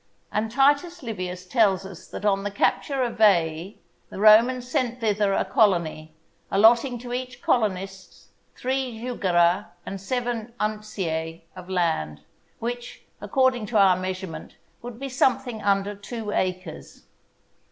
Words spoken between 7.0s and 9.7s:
each colonist three jugera